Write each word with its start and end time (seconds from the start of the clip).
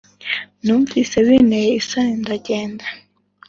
Numvise 0.63 1.17
bineye 1.27 1.69
isoni 1.79 2.13
ndagenda 2.23 2.85